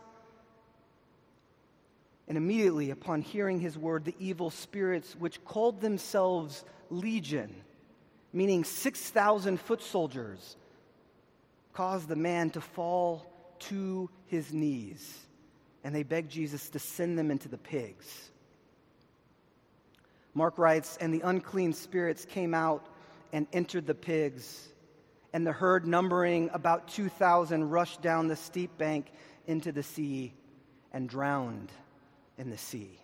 And 2.27 2.39
immediately 2.39 2.91
upon 2.91 3.21
hearing 3.21 3.61
his 3.61 3.77
word, 3.77 4.05
the 4.07 4.15
evil 4.19 4.49
spirits, 4.49 5.15
which 5.19 5.45
called 5.45 5.83
themselves 5.83 6.65
Legion, 6.89 7.55
meaning 8.33 8.65
6,000 8.65 9.61
foot 9.61 9.83
soldiers, 9.83 10.57
caused 11.73 12.09
the 12.09 12.17
man 12.17 12.51
to 12.51 12.61
fall 12.61 13.27
to 13.59 14.11
his 14.27 14.53
knees. 14.53 15.19
And 15.85 15.95
they 15.95 16.03
begged 16.03 16.31
Jesus 16.31 16.69
to 16.71 16.79
send 16.79 17.19
them 17.19 17.31
into 17.31 17.49
the 17.49 17.59
pigs. 17.59 18.31
Mark 20.35 20.59
writes, 20.59 20.97
And 21.01 21.13
the 21.13 21.23
unclean 21.23 21.73
spirits 21.73 22.25
came 22.25 22.55
out 22.55 22.87
and 23.33 23.47
entered 23.53 23.87
the 23.87 23.95
pigs 23.95 24.69
and 25.33 25.47
the 25.47 25.53
herd, 25.53 25.87
numbering 25.87 26.51
about 26.53 26.89
2,000, 26.89 27.71
rushed 27.71 28.03
down 28.03 28.29
the 28.29 28.37
steep 28.37 28.77
bank 28.77 29.11
into 29.47 29.73
the 29.73 29.83
sea 29.83 30.35
and 30.93 31.09
drowned 31.09 31.73
in 32.37 32.51
the 32.51 32.59
sea. 32.59 32.99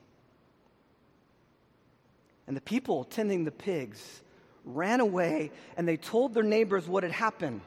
And 2.46 2.56
the 2.56 2.60
people 2.60 3.04
tending 3.04 3.44
the 3.44 3.50
pigs 3.50 4.22
ran 4.64 5.00
away 5.00 5.50
and 5.76 5.88
they 5.88 5.96
told 5.96 6.34
their 6.34 6.42
neighbors 6.42 6.86
what 6.86 7.02
had 7.02 7.12
happened. 7.12 7.62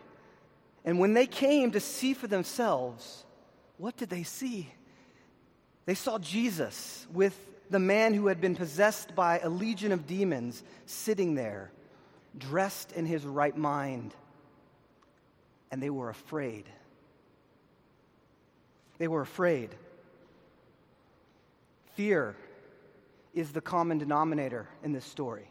And 0.84 1.00
when 1.00 1.14
they 1.14 1.28
came 1.28 1.72
to 1.72 1.80
see 1.80 2.14
for 2.14 2.28
themselves, 2.28 3.24
what 3.78 3.98
did 3.98 4.10
they 4.10 4.24
see? 4.24 4.72
They 5.86 5.96
saw 5.96 6.18
Jesus 6.20 7.06
with 7.14 7.38
the 7.70 7.80
man 7.80 8.14
who 8.14 8.28
had 8.28 8.42
been 8.42 8.56
possessed 8.56 9.16
by 9.16 9.40
a 9.40 9.50
legion 9.50 9.92
of 9.92 10.08
demons 10.08 10.64
sitting 10.86 11.36
there, 11.36 11.72
dressed 12.38 12.92
in 12.92 13.06
his 13.06 13.26
right 13.26 13.56
mind 13.56 14.14
and 15.72 15.82
they 15.82 15.90
were 15.90 16.10
afraid. 16.10 16.66
They 18.98 19.08
were 19.08 19.22
afraid. 19.22 19.70
Fear 21.96 22.36
is 23.34 23.52
the 23.52 23.62
common 23.62 23.98
denominator 23.98 24.68
in 24.84 24.92
this 24.92 25.06
story. 25.06 25.50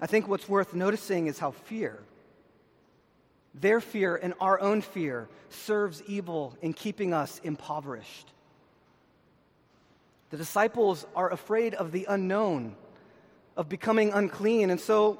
I 0.00 0.06
think 0.06 0.26
what's 0.26 0.48
worth 0.48 0.74
noticing 0.74 1.26
is 1.26 1.38
how 1.38 1.50
fear, 1.50 1.98
their 3.60 3.80
fear 3.80 4.16
and 4.16 4.34
our 4.40 4.60
own 4.60 4.80
fear, 4.80 5.28
serves 5.50 6.02
evil 6.06 6.56
in 6.62 6.72
keeping 6.72 7.12
us 7.12 7.40
impoverished. 7.42 8.32
The 10.30 10.36
disciples 10.36 11.06
are 11.16 11.32
afraid 11.32 11.74
of 11.74 11.92
the 11.92 12.06
unknown, 12.08 12.76
of 13.56 13.68
becoming 13.68 14.12
unclean, 14.12 14.70
and 14.70 14.80
so 14.80 15.18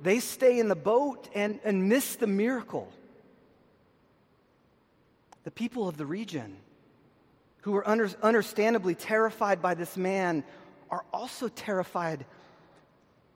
they 0.00 0.20
stay 0.20 0.58
in 0.58 0.68
the 0.68 0.76
boat 0.76 1.28
and, 1.34 1.60
and 1.64 1.88
miss 1.88 2.16
the 2.16 2.26
miracle. 2.26 2.92
The 5.44 5.50
people 5.50 5.88
of 5.88 5.96
the 5.96 6.06
region, 6.06 6.56
who 7.62 7.74
are 7.76 7.88
under, 7.88 8.10
understandably 8.22 8.94
terrified 8.94 9.62
by 9.62 9.74
this 9.74 9.96
man, 9.96 10.44
are 10.90 11.04
also 11.12 11.48
terrified 11.48 12.26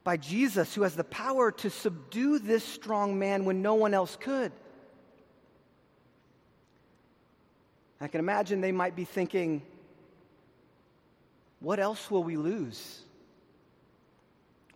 by 0.06 0.16
Jesus, 0.16 0.72
who 0.72 0.82
has 0.82 0.94
the 0.94 1.02
power 1.02 1.50
to 1.50 1.68
subdue 1.68 2.38
this 2.38 2.62
strong 2.62 3.18
man 3.18 3.44
when 3.44 3.60
no 3.60 3.75
one 3.75 3.92
else 3.92 4.16
could. 4.20 4.52
I 8.00 8.06
can 8.06 8.20
imagine 8.20 8.60
they 8.60 8.70
might 8.70 8.94
be 8.94 9.04
thinking, 9.04 9.62
what 11.58 11.80
else 11.80 12.08
will 12.08 12.22
we 12.22 12.36
lose? 12.36 13.00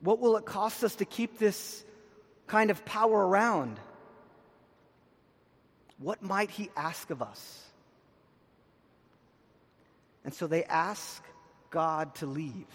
What 0.01 0.19
will 0.19 0.37
it 0.37 0.47
cost 0.47 0.83
us 0.83 0.97
to 0.97 1.05
keep 1.05 1.39
this 1.39 1.85
kind 2.49 2.73
of 2.73 2.85
power 2.85 3.29
around? 3.29 3.79
What 5.99 6.25
might 6.25 6.51
he 6.51 6.71
ask 6.77 7.09
of 7.11 7.23
us? 7.23 7.67
And 10.25 10.35
so 10.35 10.49
they 10.49 10.65
ask 10.65 11.23
God 11.71 12.17
to 12.17 12.27
leave. 12.27 12.67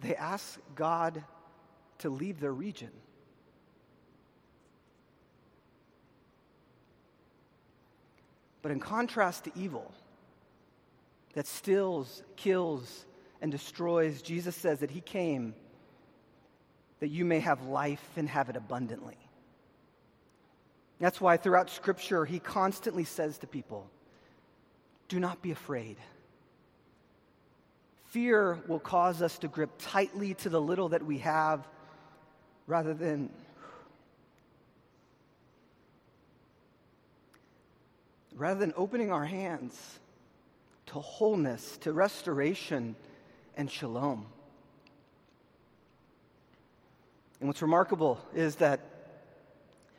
They 0.00 0.16
ask 0.16 0.58
God 0.74 1.22
to 1.98 2.10
leave 2.10 2.40
their 2.40 2.52
region. 2.52 2.90
But 8.62 8.72
in 8.72 8.80
contrast 8.80 9.44
to 9.44 9.52
evil 9.56 9.92
that 11.34 11.46
steals, 11.46 12.22
kills, 12.36 13.06
and 13.40 13.50
destroys, 13.50 14.20
Jesus 14.20 14.54
says 14.56 14.80
that 14.80 14.90
he 14.90 15.00
came 15.00 15.54
that 17.00 17.08
you 17.08 17.24
may 17.24 17.40
have 17.40 17.62
life 17.66 18.04
and 18.16 18.28
have 18.28 18.50
it 18.50 18.56
abundantly. 18.56 19.16
That's 20.98 21.20
why 21.20 21.38
throughout 21.38 21.70
Scripture, 21.70 22.26
he 22.26 22.38
constantly 22.38 23.04
says 23.04 23.38
to 23.38 23.46
people, 23.46 23.90
Do 25.08 25.18
not 25.18 25.40
be 25.40 25.50
afraid. 25.50 25.96
Fear 28.10 28.58
will 28.66 28.80
cause 28.80 29.22
us 29.22 29.38
to 29.38 29.48
grip 29.48 29.70
tightly 29.78 30.34
to 30.34 30.48
the 30.48 30.60
little 30.60 30.88
that 30.88 31.06
we 31.06 31.18
have 31.18 31.66
rather 32.66 32.92
than 32.92 33.30
rather 38.34 38.58
than 38.58 38.72
opening 38.76 39.12
our 39.12 39.24
hands 39.24 40.00
to 40.86 40.94
wholeness, 40.94 41.76
to 41.78 41.92
restoration 41.92 42.96
and 43.56 43.70
shalom. 43.70 44.26
And 47.38 47.48
what's 47.48 47.62
remarkable 47.62 48.18
is 48.34 48.56
that 48.56 48.80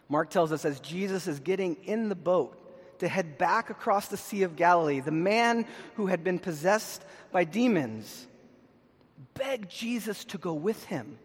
Mark 0.10 0.30
tells 0.30 0.52
us 0.52 0.66
as 0.66 0.82
Jesus 0.82 1.28
is 1.28 1.40
getting 1.40 1.78
in 1.84 2.10
the 2.10 2.16
boat 2.16 2.61
to 3.02 3.08
head 3.08 3.38
back 3.40 3.72
across 3.72 4.08
the 4.08 4.18
Sea 4.18 4.44
of 4.44 4.56
Galilee, 4.56 5.00
the 5.00 5.12
man 5.12 5.66
who 5.96 6.06
had 6.06 6.24
been 6.24 6.38
possessed 6.38 7.04
by 7.32 7.44
demons 7.44 8.28
begged 9.34 9.70
Jesus 9.70 10.24
to 10.26 10.38
go 10.38 10.54
with 10.54 10.84
him. 10.86 11.18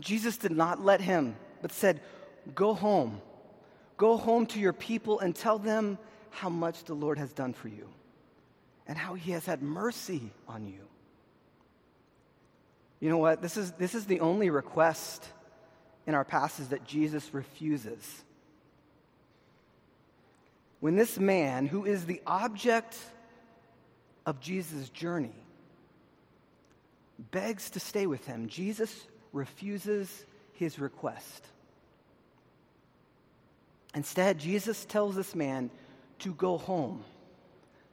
Jesus 0.00 0.38
did 0.38 0.52
not 0.52 0.82
let 0.82 1.02
him, 1.02 1.36
but 1.60 1.70
said, 1.70 2.00
Go 2.54 2.72
home. 2.74 3.20
Go 3.98 4.16
home 4.16 4.46
to 4.46 4.58
your 4.58 4.72
people 4.72 5.20
and 5.20 5.36
tell 5.36 5.58
them 5.58 5.98
how 6.30 6.48
much 6.48 6.84
the 6.84 6.94
Lord 6.94 7.18
has 7.18 7.32
done 7.32 7.52
for 7.52 7.68
you 7.68 7.88
and 8.86 8.96
how 8.96 9.14
he 9.14 9.32
has 9.32 9.44
had 9.44 9.62
mercy 9.62 10.32
on 10.48 10.66
you. 10.66 10.88
You 13.00 13.10
know 13.10 13.18
what? 13.18 13.42
This 13.42 13.58
is, 13.58 13.70
this 13.72 13.94
is 13.94 14.06
the 14.06 14.20
only 14.20 14.48
request 14.48 15.24
in 16.06 16.14
our 16.14 16.24
passage 16.24 16.68
that 16.68 16.84
Jesus 16.84 17.34
refuses. 17.34 18.24
When 20.82 20.96
this 20.96 21.16
man, 21.16 21.66
who 21.66 21.84
is 21.84 22.06
the 22.06 22.20
object 22.26 22.98
of 24.26 24.40
Jesus' 24.40 24.88
journey, 24.88 25.36
begs 27.30 27.70
to 27.70 27.78
stay 27.78 28.08
with 28.08 28.26
him, 28.26 28.48
Jesus 28.48 29.06
refuses 29.32 30.26
his 30.54 30.80
request. 30.80 31.46
Instead, 33.94 34.38
Jesus 34.38 34.84
tells 34.84 35.14
this 35.14 35.36
man 35.36 35.70
to 36.18 36.34
go 36.34 36.58
home, 36.58 37.04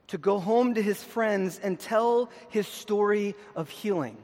to 0.08 0.18
go 0.18 0.40
home 0.40 0.74
to 0.74 0.82
his 0.82 1.04
friends 1.04 1.60
and 1.62 1.80
tell 1.80 2.32
his 2.50 2.68
story 2.68 3.36
of 3.56 3.70
healing. 3.70 4.18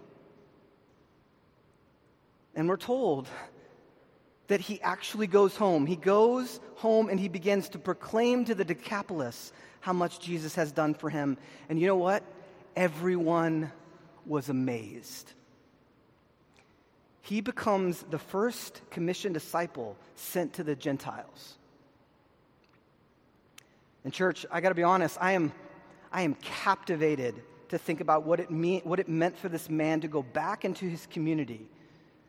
And 2.56 2.68
we're 2.68 2.78
told 2.78 3.28
that 4.48 4.62
he 4.62 4.82
actually 4.82 5.28
goes 5.28 5.56
home. 5.56 5.86
He 5.86 5.96
goes 5.96 6.60
home 6.76 7.10
and 7.10 7.20
he 7.20 7.28
begins 7.28 7.70
to 7.70 7.80
proclaim 7.80 8.46
to 8.46 8.56
the 8.56 8.66
Decapolis 8.66 9.52
how 9.80 9.94
much 9.94 10.20
Jesus 10.20 10.56
has 10.56 10.72
done 10.72 10.94
for 10.94 11.10
him. 11.10 11.38
And 11.70 11.80
you 11.80 11.88
know 11.88 11.96
what? 11.96 12.24
Everyone 12.76 13.72
was 14.26 14.50
amazed. 14.50 15.32
He 17.22 17.42
becomes 17.42 18.04
the 18.10 18.20
first 18.20 18.82
commissioned 18.92 19.34
disciple 19.34 19.98
sent 20.16 20.54
to 20.54 20.64
the 20.64 20.76
Gentiles. 20.76 21.58
And, 24.04 24.14
church, 24.14 24.46
I 24.52 24.62
got 24.62 24.70
to 24.70 24.76
be 24.76 24.84
honest, 24.84 25.18
I 25.20 25.32
am, 25.32 25.52
I 26.12 26.22
am 26.22 26.36
captivated 26.36 27.42
to 27.70 27.80
think 27.80 28.00
about 28.00 28.24
what 28.24 28.40
it, 28.40 28.52
mean, 28.52 28.82
what 28.84 29.00
it 29.00 29.10
meant 29.10 29.36
for 29.36 29.50
this 29.50 29.70
man 29.72 30.02
to 30.02 30.08
go 30.08 30.22
back 30.22 30.66
into 30.66 30.86
his 30.88 31.08
community 31.08 31.68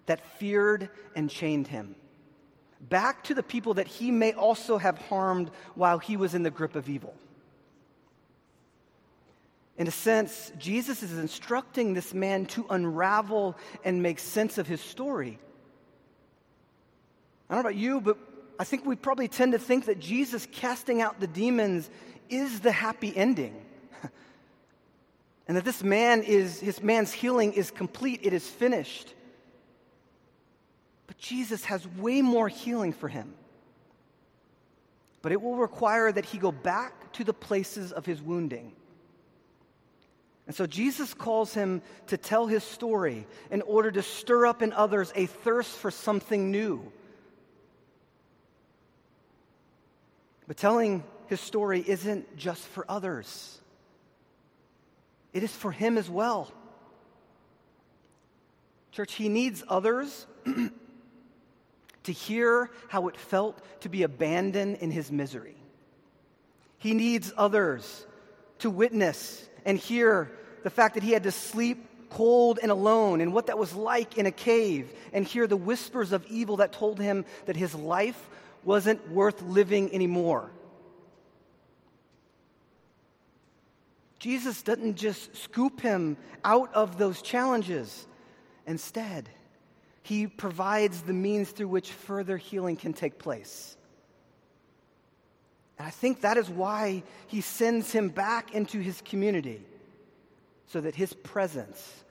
that 0.06 0.24
feared 0.38 0.88
and 1.14 1.28
chained 1.28 1.66
him 1.66 1.94
back 2.80 3.24
to 3.24 3.34
the 3.34 3.42
people 3.42 3.74
that 3.74 3.86
he 3.86 4.10
may 4.10 4.32
also 4.32 4.78
have 4.78 4.98
harmed 4.98 5.50
while 5.74 5.98
he 5.98 6.16
was 6.16 6.34
in 6.34 6.42
the 6.42 6.50
grip 6.50 6.74
of 6.76 6.88
evil. 6.88 7.14
In 9.78 9.86
a 9.86 9.90
sense, 9.90 10.52
Jesus 10.58 11.02
is 11.02 11.18
instructing 11.18 11.92
this 11.92 12.14
man 12.14 12.46
to 12.46 12.66
unravel 12.70 13.56
and 13.84 14.02
make 14.02 14.18
sense 14.18 14.56
of 14.56 14.66
his 14.66 14.80
story. 14.80 15.38
I 17.48 17.54
don't 17.54 17.62
know 17.62 17.68
about 17.68 17.78
you, 17.78 18.00
but 18.00 18.16
I 18.58 18.64
think 18.64 18.86
we 18.86 18.96
probably 18.96 19.28
tend 19.28 19.52
to 19.52 19.58
think 19.58 19.84
that 19.86 20.00
Jesus 20.00 20.48
casting 20.50 21.02
out 21.02 21.20
the 21.20 21.26
demons 21.26 21.90
is 22.30 22.60
the 22.60 22.72
happy 22.72 23.14
ending. 23.14 23.54
and 25.48 25.56
that 25.56 25.64
this 25.64 25.82
man 25.82 26.22
is, 26.22 26.58
his 26.58 26.82
man's 26.82 27.12
healing 27.12 27.52
is 27.52 27.70
complete, 27.70 28.20
it 28.22 28.32
is 28.32 28.48
finished. 28.48 29.12
But 31.06 31.18
Jesus 31.18 31.64
has 31.66 31.86
way 31.86 32.22
more 32.22 32.48
healing 32.48 32.92
for 32.92 33.08
him. 33.08 33.34
But 35.22 35.32
it 35.32 35.40
will 35.40 35.56
require 35.56 36.10
that 36.12 36.24
he 36.24 36.38
go 36.38 36.52
back 36.52 37.12
to 37.14 37.24
the 37.24 37.32
places 37.32 37.92
of 37.92 38.06
his 38.06 38.22
wounding. 38.22 38.72
And 40.46 40.54
so 40.54 40.66
Jesus 40.66 41.12
calls 41.14 41.52
him 41.54 41.82
to 42.06 42.16
tell 42.16 42.46
his 42.46 42.62
story 42.62 43.26
in 43.50 43.62
order 43.62 43.90
to 43.90 44.02
stir 44.02 44.46
up 44.46 44.62
in 44.62 44.72
others 44.72 45.12
a 45.16 45.26
thirst 45.26 45.76
for 45.76 45.90
something 45.90 46.50
new. 46.50 46.92
But 50.46 50.56
telling 50.56 51.02
his 51.26 51.40
story 51.40 51.84
isn't 51.84 52.36
just 52.36 52.62
for 52.68 52.84
others, 52.88 53.60
it 55.32 55.42
is 55.42 55.50
for 55.50 55.72
him 55.72 55.98
as 55.98 56.08
well. 56.08 56.52
Church, 58.92 59.14
he 59.14 59.28
needs 59.28 59.64
others 59.68 60.26
to 62.06 62.12
hear 62.12 62.70
how 62.88 63.08
it 63.08 63.16
felt 63.16 63.60
to 63.80 63.88
be 63.88 64.02
abandoned 64.02 64.76
in 64.76 64.90
his 64.90 65.12
misery. 65.12 65.56
He 66.78 66.94
needs 66.94 67.32
others 67.36 68.06
to 68.60 68.70
witness 68.70 69.48
and 69.64 69.78
hear 69.78 70.30
the 70.62 70.70
fact 70.70 70.94
that 70.94 71.02
he 71.02 71.12
had 71.12 71.24
to 71.24 71.32
sleep 71.32 71.84
cold 72.10 72.60
and 72.62 72.70
alone 72.70 73.20
and 73.20 73.32
what 73.32 73.46
that 73.46 73.58
was 73.58 73.74
like 73.74 74.16
in 74.16 74.26
a 74.26 74.30
cave 74.30 74.92
and 75.12 75.26
hear 75.26 75.46
the 75.46 75.56
whispers 75.56 76.12
of 76.12 76.24
evil 76.26 76.58
that 76.58 76.72
told 76.72 77.00
him 77.00 77.24
that 77.46 77.56
his 77.56 77.74
life 77.74 78.28
wasn't 78.64 79.10
worth 79.10 79.42
living 79.42 79.92
anymore. 79.92 80.50
Jesus 84.20 84.62
doesn't 84.62 84.96
just 84.96 85.36
scoop 85.36 85.80
him 85.80 86.16
out 86.44 86.72
of 86.72 86.98
those 86.98 87.20
challenges. 87.20 88.06
Instead, 88.66 89.28
he 90.06 90.28
provides 90.28 91.02
the 91.02 91.12
means 91.12 91.50
through 91.50 91.66
which 91.66 91.90
further 91.90 92.36
healing 92.36 92.76
can 92.76 92.92
take 92.92 93.18
place. 93.18 93.76
And 95.76 95.86
I 95.88 95.90
think 95.90 96.20
that 96.20 96.36
is 96.36 96.48
why 96.48 97.02
he 97.26 97.40
sends 97.40 97.90
him 97.90 98.10
back 98.10 98.54
into 98.54 98.78
his 98.78 99.00
community 99.00 99.60
so 100.68 100.80
that 100.80 100.94
his 100.94 101.12
presence 101.12 102.04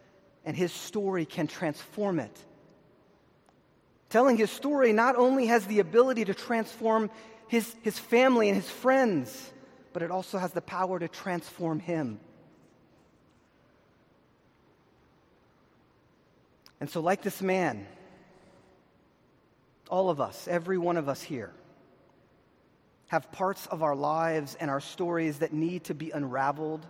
and 0.43 0.57
his 0.57 0.73
story 0.73 1.23
can 1.25 1.47
transform 1.47 2.19
it. 2.19 2.37
Telling 4.09 4.35
his 4.35 4.51
story 4.51 4.91
not 4.91 5.15
only 5.15 5.47
has 5.47 5.65
the 5.65 5.79
ability 5.79 6.25
to 6.25 6.33
transform 6.33 7.09
his, 7.47 7.73
his 7.81 7.97
family 7.97 8.49
and 8.49 8.57
his 8.57 8.69
friends, 8.69 9.53
but 9.93 10.01
it 10.01 10.11
also 10.11 10.37
has 10.37 10.51
the 10.51 10.59
power 10.59 10.99
to 10.99 11.07
transform 11.07 11.79
him. 11.79 12.19
And 16.79 16.89
so, 16.89 16.99
like 16.99 17.21
this 17.21 17.41
man, 17.41 17.87
all 19.89 20.09
of 20.09 20.19
us, 20.19 20.47
every 20.47 20.77
one 20.77 20.97
of 20.97 21.07
us 21.07 21.21
here, 21.21 21.51
have 23.07 23.31
parts 23.31 23.67
of 23.67 23.83
our 23.83 23.95
lives 23.95 24.57
and 24.59 24.69
our 24.69 24.81
stories 24.81 25.39
that 25.39 25.53
need 25.53 25.85
to 25.85 25.93
be 25.93 26.11
unraveled 26.11 26.85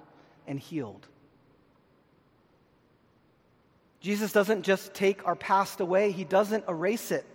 and 0.48 0.60
healed. 0.60 1.08
Jesus 4.00 4.32
doesn't 4.32 4.64
just 4.64 4.94
take 4.94 5.28
our 5.28 5.36
past 5.36 5.80
away, 5.80 6.12
He 6.12 6.24
doesn't 6.24 6.66
erase 6.68 7.12
it. 7.12 7.26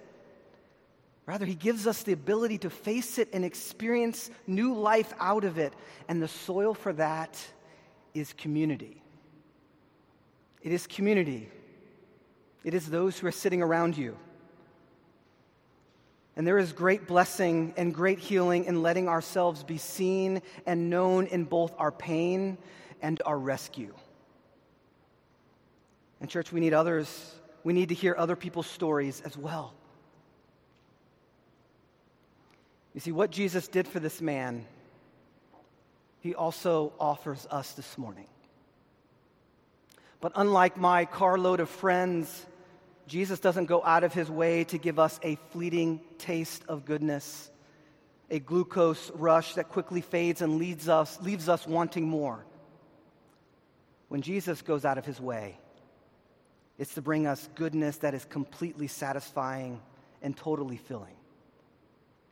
Rather, 1.26 1.44
He 1.44 1.54
gives 1.54 1.86
us 1.86 2.02
the 2.02 2.12
ability 2.12 2.58
to 2.58 2.70
face 2.70 3.18
it 3.18 3.28
and 3.32 3.44
experience 3.44 4.30
new 4.46 4.74
life 4.74 5.12
out 5.20 5.44
of 5.44 5.58
it. 5.58 5.72
And 6.08 6.20
the 6.20 6.28
soil 6.28 6.74
for 6.74 6.92
that 6.94 7.38
is 8.14 8.32
community. 8.32 9.02
It 10.62 10.72
is 10.72 10.86
community 10.86 11.48
it 12.64 12.74
is 12.74 12.86
those 12.86 13.18
who 13.18 13.26
are 13.26 13.32
sitting 13.32 13.62
around 13.62 13.96
you. 13.96 14.16
And 16.36 16.46
there 16.46 16.58
is 16.58 16.72
great 16.72 17.06
blessing 17.06 17.74
and 17.76 17.94
great 17.94 18.18
healing 18.18 18.64
in 18.64 18.82
letting 18.82 19.08
ourselves 19.08 19.62
be 19.62 19.78
seen 19.78 20.42
and 20.64 20.88
known 20.88 21.26
in 21.26 21.44
both 21.44 21.74
our 21.78 21.92
pain 21.92 22.56
and 23.02 23.20
our 23.26 23.38
rescue. 23.38 23.94
And, 26.20 26.30
church, 26.30 26.52
we 26.52 26.60
need 26.60 26.74
others. 26.74 27.34
We 27.64 27.72
need 27.72 27.88
to 27.88 27.94
hear 27.94 28.14
other 28.16 28.36
people's 28.36 28.66
stories 28.66 29.20
as 29.22 29.36
well. 29.36 29.74
You 32.94 33.00
see, 33.00 33.12
what 33.12 33.30
Jesus 33.30 33.68
did 33.68 33.86
for 33.86 34.00
this 34.00 34.20
man, 34.20 34.66
he 36.20 36.34
also 36.34 36.92
offers 36.98 37.46
us 37.50 37.72
this 37.72 37.96
morning. 37.96 38.26
But 40.20 40.32
unlike 40.34 40.76
my 40.76 41.06
carload 41.06 41.60
of 41.60 41.70
friends, 41.70 42.46
Jesus 43.10 43.40
doesn't 43.40 43.64
go 43.64 43.82
out 43.84 44.04
of 44.04 44.14
his 44.14 44.30
way 44.30 44.62
to 44.62 44.78
give 44.78 45.00
us 45.00 45.18
a 45.24 45.34
fleeting 45.50 46.00
taste 46.18 46.62
of 46.68 46.84
goodness, 46.84 47.50
a 48.30 48.38
glucose 48.38 49.10
rush 49.16 49.54
that 49.54 49.68
quickly 49.68 50.00
fades 50.00 50.42
and 50.42 50.58
leads 50.58 50.88
us, 50.88 51.20
leaves 51.20 51.48
us 51.48 51.66
wanting 51.66 52.08
more. 52.08 52.44
When 54.06 54.22
Jesus 54.22 54.62
goes 54.62 54.84
out 54.84 54.96
of 54.96 55.04
his 55.04 55.20
way, 55.20 55.58
it's 56.78 56.94
to 56.94 57.02
bring 57.02 57.26
us 57.26 57.48
goodness 57.56 57.96
that 57.96 58.14
is 58.14 58.24
completely 58.26 58.86
satisfying 58.86 59.80
and 60.22 60.36
totally 60.36 60.76
filling. 60.76 61.16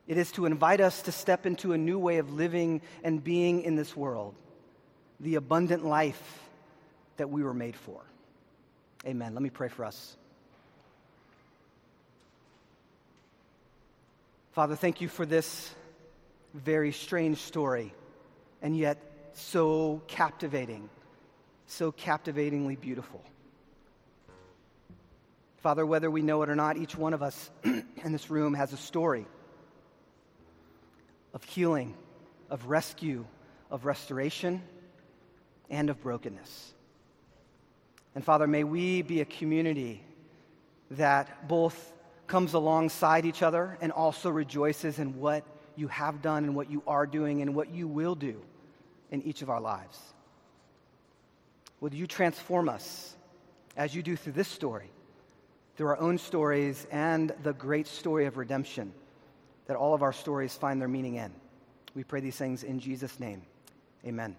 It 0.07 0.17
is 0.17 0.31
to 0.33 0.47
invite 0.47 0.81
us 0.81 1.03
to 1.03 1.12
step 1.12 1.45
into 1.45 1.73
a 1.73 1.79
new 1.79 1.99
way 1.99 2.19
of 2.19 2.33
living 2.33 2.83
and 3.03 3.23
being 3.23 3.62
in 3.62 3.75
this 3.75 3.97
world, 3.97 4.37
the 5.19 5.35
abundant 5.35 5.85
life 5.85 6.49
that 7.17 7.31
we 7.31 7.43
were 7.43 7.53
made 7.53 7.75
for. 7.75 8.01
Amen. 9.05 9.35
Let 9.35 9.43
me 9.43 9.51
pray 9.51 9.71
for 9.71 9.85
us. 9.85 10.17
Father, 14.53 14.77
thank 14.77 15.01
you 15.01 15.09
for 15.09 15.27
this 15.27 15.73
very 16.55 16.91
strange 16.91 17.39
story, 17.39 17.93
and 18.63 18.77
yet 18.77 18.99
so 19.35 20.03
captivating, 20.09 20.89
so 21.67 21.93
captivatingly 21.93 22.77
beautiful. 22.77 23.23
Father, 25.59 25.85
whether 25.85 26.11
we 26.11 26.23
know 26.23 26.43
it 26.43 26.49
or 26.49 26.57
not, 26.57 26.77
each 26.77 26.97
one 26.97 27.13
of 27.13 27.23
us 27.23 27.51
in 27.65 28.13
this 28.13 28.31
room 28.31 28.55
has 28.55 28.73
a 28.73 28.77
story 28.77 29.27
of 31.35 31.45
healing, 31.45 31.95
of 32.49 32.67
rescue, 32.67 33.27
of 33.71 33.85
restoration, 33.85 34.63
and 35.69 35.91
of 35.91 36.01
brokenness. 36.01 36.73
And 38.15 38.25
Father, 38.25 38.47
may 38.47 38.65
we 38.65 39.03
be 39.03 39.21
a 39.21 39.25
community 39.25 40.03
that 40.93 41.47
both 41.47 41.93
comes 42.29 42.55
alongside 42.55 43.25
each 43.27 43.43
other 43.43 43.77
and 43.81 43.91
also 43.91 44.31
rejoices 44.31 44.99
in 44.99 45.19
what 45.19 45.45
you 45.77 45.88
have 45.88 46.23
done 46.23 46.45
and 46.45 46.55
what 46.55 46.71
you 46.71 46.83
are 46.87 47.07
doing 47.07 47.43
and 47.43 47.55
what 47.55 47.71
you 47.71 47.88
will 47.88 48.14
do 48.14 48.41
in 49.11 49.23
each 49.23 49.43
of 49.43 49.51
our 49.51 49.61
lives. 49.61 49.99
Would 51.81 51.95
you 51.95 52.07
transform 52.07 52.69
us 52.69 53.17
as 53.77 53.95
you 53.95 54.03
do 54.03 54.17
through 54.17 54.33
this 54.33 54.49
story, 54.49 54.91
through 55.77 55.88
our 55.88 55.99
own 55.99 56.19
stories 56.19 56.87
and 56.91 57.33
the 57.43 57.53
great 57.53 57.87
story 57.87 58.27
of 58.27 58.37
redemption? 58.37 58.93
that 59.69 59.77
all 59.77 59.95
of 59.95 60.03
our 60.03 60.12
stories 60.12 60.57
find 60.57 60.81
their 60.81 60.88
meaning 60.88 61.14
in. 61.14 61.31
We 61.95 62.03
pray 62.03 62.21
these 62.21 62.37
things 62.37 62.64
in 62.64 62.81
Jesus' 62.81 63.21
name. 63.21 63.43
Amen. 64.05 64.35